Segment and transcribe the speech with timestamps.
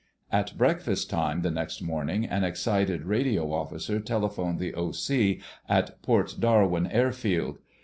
[0.31, 5.39] At breakfast time the next morning an excited radio officer telephoned the O.C.
[5.69, 7.59] at Port Darwin airfield.